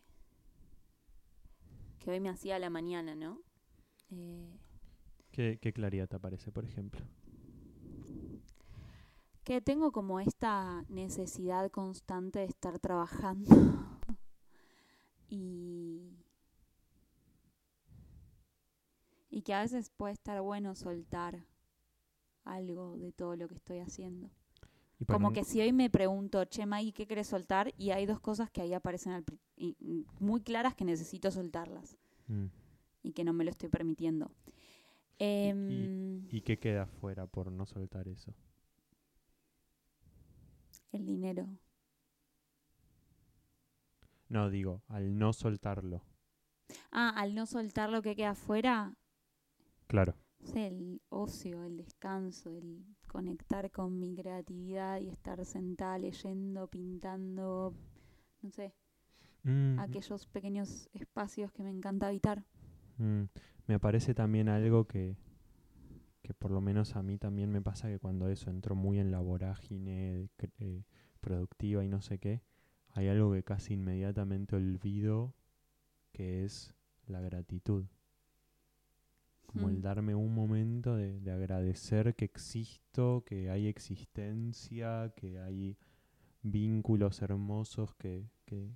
[1.99, 3.41] que hoy me hacía a la mañana, ¿no?
[4.11, 4.59] Eh,
[5.31, 7.05] ¿Qué, ¿Qué claridad te aparece, por ejemplo?
[9.45, 13.55] que tengo como esta necesidad constante de estar trabajando
[15.35, 16.17] y,
[19.31, 21.45] y que a veces puede estar bueno soltar
[22.45, 24.31] algo de todo lo que estoy haciendo.
[25.01, 27.75] Y Como un- que si hoy me pregunto, che, Maggie, ¿qué querés soltar?
[27.77, 31.31] Y hay dos cosas que ahí aparecen al pri- y- y muy claras que necesito
[31.31, 31.97] soltarlas
[32.29, 32.47] Mm.
[33.03, 34.31] y que no me lo estoy permitiendo.
[35.19, 38.33] Em, ¿Y qué queda fuera por no soltar eso?
[40.93, 41.49] el dinero.
[44.29, 46.03] No, digo, al no soltarlo.
[46.91, 48.97] Ah, al no soltar lo que queda afuera,
[49.87, 50.15] Claro.
[50.45, 57.75] sé, el ocio, el descanso, el conectar con mi creatividad y estar sentada leyendo, pintando,
[58.43, 58.75] no sé,
[59.47, 62.45] Mm, aquellos pequeños espacios que me encanta habitar.
[62.99, 63.25] mm.
[63.67, 65.17] Me parece también algo que,
[66.23, 69.11] que por lo menos a mí también me pasa que cuando eso entro muy en
[69.11, 70.83] la vorágine eh,
[71.21, 72.43] productiva y no sé qué,
[72.95, 75.35] hay algo que casi inmediatamente olvido
[76.13, 76.73] que es
[77.07, 77.85] la gratitud.
[79.47, 79.83] Como el Mm.
[79.83, 85.77] darme un momento de, de agradecer que existo, que hay existencia, que hay
[86.43, 88.71] vínculos hermosos que, que,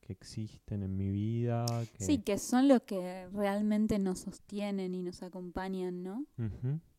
[0.00, 1.66] que existen en mi vida.
[1.96, 6.26] Que, Sí, que son los que realmente nos sostienen y nos acompañan, ¿no?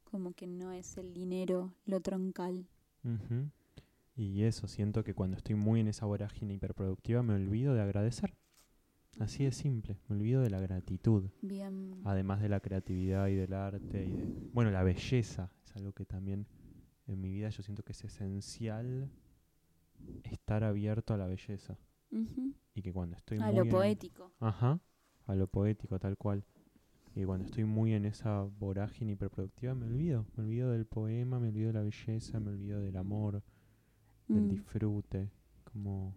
[0.04, 2.68] Como que no es el dinero lo troncal.
[4.16, 8.36] Y eso, siento que cuando estoy muy en esa vorágine hiperproductiva me olvido de agradecer.
[9.20, 11.30] Así de simple, me olvido de la gratitud.
[11.42, 12.02] Bien.
[12.04, 16.06] además de la creatividad y del arte y de bueno la belleza es algo que
[16.06, 16.46] también
[17.08, 19.10] en mi vida yo siento que es esencial
[20.24, 21.78] estar abierto a la belleza
[22.12, 22.54] Ujú.
[22.74, 24.34] y que cuando estoy A muy lo en- poético.
[24.40, 24.80] ajá
[25.28, 26.44] a lo poético tal cual
[27.16, 31.48] y cuando estoy muy en esa vorágine hiperproductiva me olvido me olvido del poema me
[31.50, 33.42] olvido de la belleza me olvido del amor
[34.28, 34.50] del Mm.
[34.50, 35.32] disfrute
[35.64, 36.16] como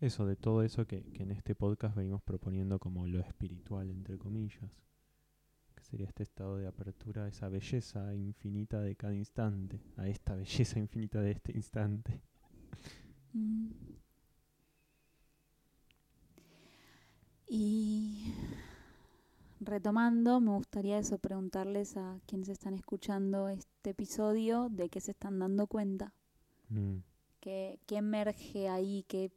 [0.00, 4.18] eso, de todo eso que, que en este podcast venimos proponiendo como lo espiritual, entre
[4.18, 4.82] comillas,
[5.76, 10.34] que sería este estado de apertura a esa belleza infinita de cada instante, a esta
[10.34, 12.20] belleza infinita de este instante.
[13.32, 13.70] Mm.
[17.48, 18.34] Y
[19.64, 25.38] retomando, me gustaría eso preguntarles a quienes están escuchando este episodio de qué se están
[25.38, 26.12] dando cuenta,
[26.70, 27.02] Mm,
[27.40, 29.30] qué, qué emerge ahí, qué,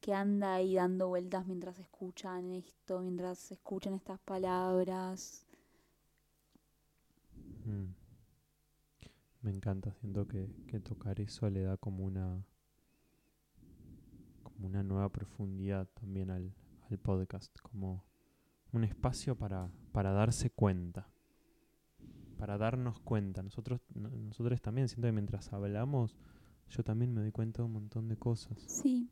[0.00, 5.46] qué anda ahí dando vueltas mientras escuchan esto, mientras escuchan estas palabras.
[7.66, 7.94] mm.
[9.42, 12.44] Me encanta, siento que, que tocar eso le da como una
[14.42, 16.54] como una nueva profundidad también al,
[16.90, 18.04] al podcast, como
[18.76, 21.08] un espacio para, para darse cuenta,
[22.38, 23.42] para darnos cuenta.
[23.42, 26.16] Nosotros, no- nosotros también, siento que mientras hablamos,
[26.68, 28.58] yo también me doy cuenta de un montón de cosas.
[28.66, 29.08] Sí,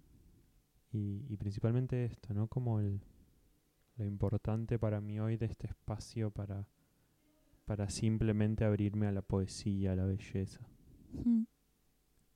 [0.92, 2.46] Y, y principalmente esto, ¿no?
[2.46, 3.00] Como el,
[3.96, 6.68] lo importante para mí hoy de este espacio para,
[7.64, 10.60] para simplemente abrirme a la poesía, a la belleza.
[11.24, 11.44] mm,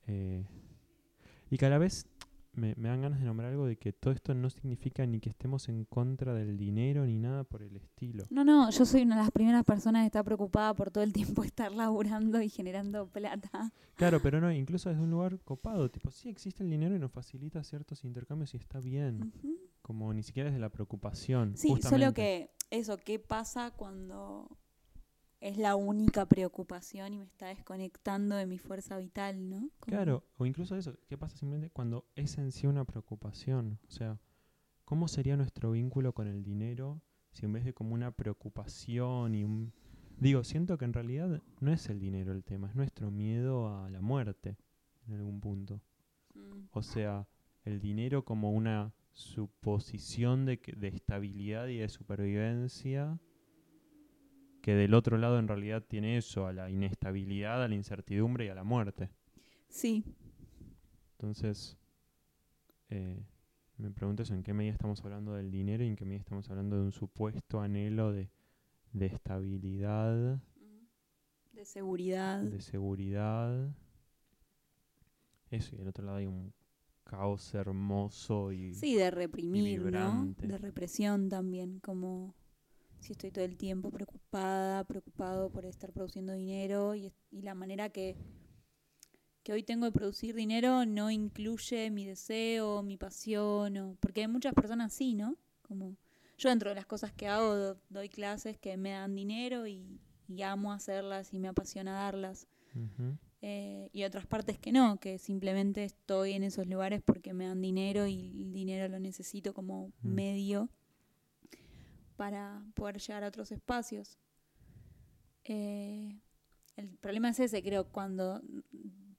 [0.07, 0.45] Eh,
[1.51, 2.07] y que a la vez
[2.59, 5.31] me, me dan ganas de nombrar algo de que todo esto no significa ni que
[5.31, 8.25] estemos en contra del dinero ni nada por el estilo.
[8.31, 11.13] No, no, yo soy una de las primeras personas que está preocupada por todo el
[11.13, 13.73] tiempo estar laburando y generando plata.
[13.97, 17.11] Claro, pero no, incluso desde un lugar copado, tipo, sí existe el dinero y nos
[17.11, 19.33] facilita ciertos intercambios y está bien,
[19.83, 21.57] como ni siquiera desde la preocupación.
[21.57, 24.59] Sí, solo que eso, ¿qué pasa cuando
[25.41, 29.71] es la única preocupación y me está desconectando de mi fuerza vital, ¿no?
[29.81, 33.79] Claro, o incluso eso, ¿qué pasa simplemente cuando es en sí una preocupación?
[33.87, 34.19] O sea,
[34.85, 39.45] ¿cómo sería nuestro vínculo con el dinero si en vez de como una preocupación y
[39.45, 39.73] un...
[40.19, 43.89] Digo, siento que en realidad no es el dinero el tema, es nuestro miedo a
[43.91, 44.57] la muerte
[45.07, 45.81] en algún punto.
[46.35, 47.29] Mm, O sea,
[47.65, 53.21] el dinero como una suposición de, que- de estabilidad y de supervivencia
[54.69, 58.49] que del otro lado en realidad tiene eso, a la inestabilidad, a la incertidumbre y
[58.49, 59.09] a la muerte.
[59.71, 60.05] Sí,
[61.13, 61.79] Entonces,
[62.91, 63.25] eh,
[63.79, 66.51] me pregunto eso, en qué medida estamos hablando del dinero y en qué medida estamos
[66.51, 68.29] hablando de un supuesto anhelo de,
[68.93, 70.39] de estabilidad,
[71.55, 72.43] De seguridad.
[72.43, 73.75] de seguridad.
[75.51, 76.53] Eso, y del otro lado hay un
[77.05, 78.75] caos hermoso y...
[78.75, 80.27] Sí, de reprimir, ¿no?
[80.37, 82.35] De represión también, como
[83.01, 88.17] si estoy todo el tiempo preocupada, preocupado por estar produciendo dinero y, la manera que,
[89.43, 94.29] que hoy tengo de producir dinero no incluye mi deseo, mi pasión, o, porque hay
[94.29, 95.37] muchas personas así, ¿no?
[95.63, 95.97] Como
[96.37, 100.01] yo dentro de las cosas que hago do- doy clases que me dan dinero y,
[100.29, 102.47] y amo hacerlas y me apasiona darlas.
[103.41, 107.61] Eh, y otras partes que no, que simplemente estoy en esos lugares porque me dan
[107.61, 110.15] dinero y el dinero lo necesito como Mm.
[110.15, 110.69] medio
[112.19, 114.19] para poder llegar a otros espacios.
[115.45, 116.21] Eh,
[116.75, 118.43] el problema es ese, creo, cuando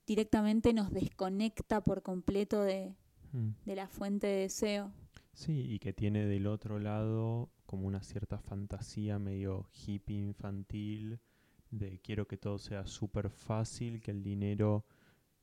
[0.06, 2.98] directamente nos desconecta por completo de,
[3.32, 3.52] mm.
[3.66, 4.92] de la fuente de deseo.
[5.34, 11.22] Sí, y que tiene del otro lado como una cierta fantasía medio hippie infantil
[11.72, 14.84] de quiero que todo sea súper fácil, que el dinero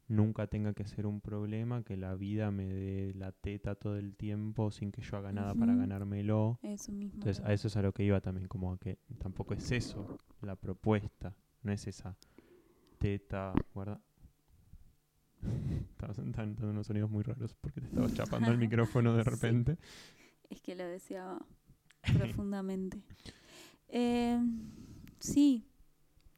[0.08, 4.14] nunca tenga que ser un problema, que la vida me dé la teta todo el
[4.14, 6.58] tiempo sin que yo haga nada para ganármelo.
[6.62, 7.14] Eso mismo.
[7.18, 10.18] Entonces a eso es a lo que iba también, como a que tampoco es eso
[10.42, 12.16] la propuesta, no es esa
[12.98, 14.00] teta, guarda.
[15.90, 19.30] Estabas dando unos sonidos muy raros porque te estabas chapando el micrófono de Sí.
[19.30, 19.78] repente.
[20.50, 21.44] Es que lo deseaba
[22.02, 23.02] profundamente.
[23.88, 24.40] Eh,
[25.20, 25.64] sí,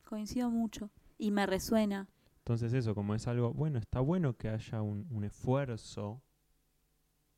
[0.05, 0.91] coincido mucho.
[1.17, 2.07] Y me resuena.
[2.49, 6.23] Entonces eso, como es algo, bueno, está bueno que haya un, un esfuerzo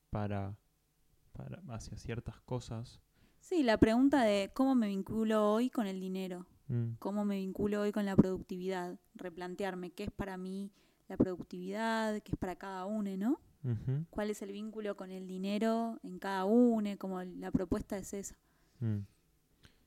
[0.08, 0.56] para,
[1.32, 3.00] para hacia ciertas cosas.
[3.40, 7.80] Sí, la pregunta de cómo me vinculo hoy con el dinero, Mm, cómo me vinculo
[7.80, 10.70] hoy con la productividad, replantearme qué es para mí
[11.08, 13.40] la productividad, qué es para cada uno, ¿no?
[14.10, 16.88] ¿Cuál es el vínculo con el dinero en cada uno?
[16.98, 18.36] Como la propuesta es esa.
[18.78, 19.00] mm.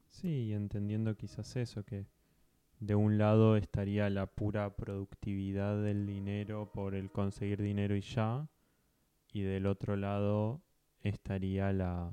[0.10, 2.08] Sí, entendiendo quizás eso, que
[2.80, 8.48] de un lado estaría la pura productividad del dinero por el conseguir dinero y ya,
[9.32, 10.62] y del otro lado
[11.02, 12.12] estaría la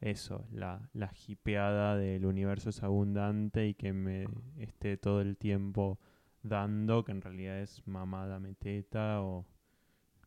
[0.00, 4.26] eso, la, la hipeada del universo es abundante y que me
[4.58, 5.98] esté todo el tiempo
[6.42, 9.46] dando, que en realidad es mamada meteta o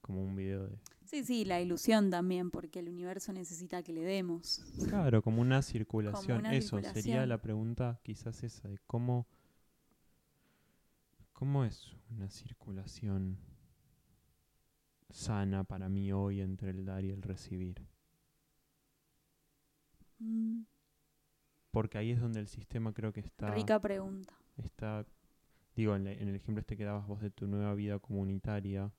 [0.01, 0.77] como un video de...
[1.09, 4.61] Sí, sí, la ilusión también, porque el universo necesita que le demos.
[4.87, 6.39] Claro, como una circulación.
[6.39, 9.27] una Eso sería la pregunta quizás esa de cómo,
[11.33, 13.37] cómo es una circulación
[15.09, 17.81] sana para mí hoy entre el dar y el recibir.
[20.19, 20.61] Mm,
[21.71, 23.49] Porque ahí es donde el sistema creo que está...
[23.53, 24.33] rica pregunta.
[24.57, 25.05] está
[25.75, 28.91] digo, en, la- en el ejemplo este que dabas vos de tu nueva vida comunitaria,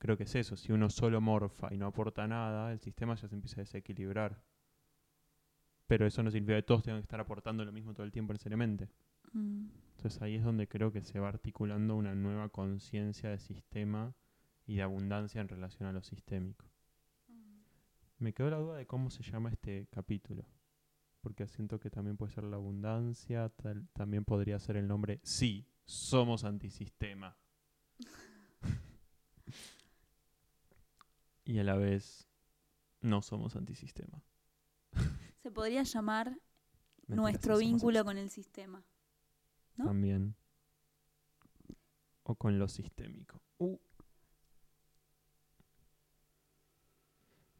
[0.00, 3.28] creo que es eso, si uno solo morfa y no aporta nada, el sistema ya
[3.28, 4.42] se empieza a desequilibrar.
[5.86, 8.32] Pero eso no significa que todos tengan que estar aportando lo mismo todo el tiempo
[8.32, 8.88] necesariamente.
[9.32, 14.14] Mm, Entonces ahí es donde creo que se va articulando una nueva conciencia de sistema
[14.66, 16.64] y de abundancia en relación a lo sistémico.
[18.18, 20.44] Me quedó la duda de cómo se llama este capítulo.
[21.22, 25.66] Porque siento que también puede ser la abundancia, tal- también podría ser el nombre Sí,
[25.84, 27.36] somos antisistema.
[31.50, 32.28] Y a la vez
[33.00, 34.22] no somos antisistema.
[35.42, 36.38] Se podría llamar
[37.08, 38.84] nuestro vínculo con el sistema.
[39.76, 39.86] ¿no?
[39.86, 40.36] También.
[42.22, 43.42] O con lo sistémico.
[43.58, 43.78] Uh.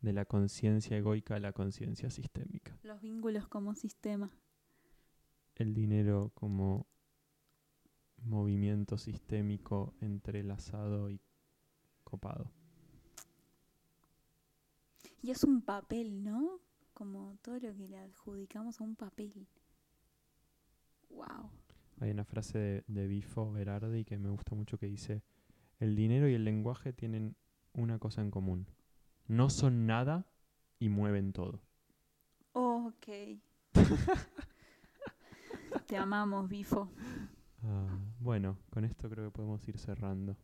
[0.03, 2.79] De la conciencia egoica a la conciencia sistémica.
[2.85, 4.31] Los vínculos como sistema.
[5.57, 6.87] El dinero como
[8.23, 11.21] movimiento sistémico entrelazado y
[12.05, 12.53] copado.
[15.23, 16.61] Y es un papel, ¿no?
[16.95, 19.47] Como todo lo que le adjudicamos a un papel.
[21.11, 21.51] Wow.
[22.01, 25.23] Hay una frase de, de Bifo Berardi que me gusta mucho que dice,
[25.79, 27.37] el dinero y el lenguaje tienen
[27.75, 28.67] una cosa en común.
[29.27, 30.27] No son nada
[30.79, 31.61] y mueven todo.
[32.53, 33.07] ok.
[35.87, 36.91] Te amamos, Bifo.
[37.63, 40.37] Ah, bueno, con esto creo que podemos ir cerrando.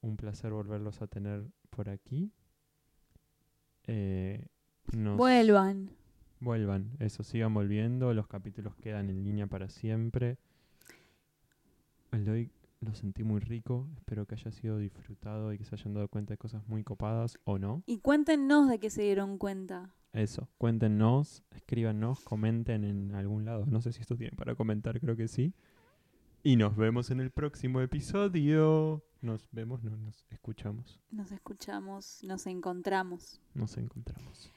[0.00, 2.32] Un placer volverlos a tener por aquí.
[3.86, 4.46] Eh,
[4.92, 5.90] nos- Vuelvan.
[6.40, 8.12] Vuelvan, eso, sigan volviendo.
[8.12, 10.36] Los capítulos quedan en línea para siempre.
[12.12, 13.88] El de hoy lo sentí muy rico.
[13.96, 17.38] Espero que haya sido disfrutado y que se hayan dado cuenta de cosas muy copadas
[17.44, 17.82] o no.
[17.86, 19.90] Y cuéntenos de qué se dieron cuenta.
[20.12, 23.66] Eso, cuéntenos, escríbanos, comenten en algún lado.
[23.66, 25.52] No sé si esto tiene para comentar, creo que sí.
[26.46, 29.02] Y nos vemos en el próximo episodio.
[29.22, 31.00] Nos vemos, no nos escuchamos.
[31.10, 33.40] Nos escuchamos, nos encontramos.
[33.54, 34.52] Nos encontramos.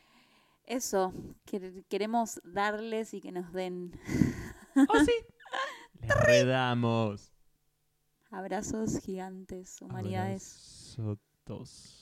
[0.66, 1.14] Eso,
[1.46, 3.98] quer- queremos darles y que nos den
[4.76, 5.14] ¡Oh, sí!
[6.02, 7.32] Les redamos.
[8.32, 10.98] abrazos gigantes, humanidades.
[11.00, 11.97] Abrazotos.